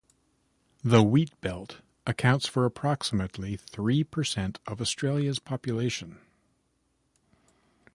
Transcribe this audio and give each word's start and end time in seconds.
The 0.83 1.03
Wheatbelt 1.03 1.81
accounts 2.07 2.47
for 2.47 2.65
approximately 2.65 3.55
three 3.55 4.03
per 4.03 4.23
cent 4.23 4.57
of 4.65 4.79
Western 4.79 4.81
Australia's 5.11 5.37
population. 5.37 6.17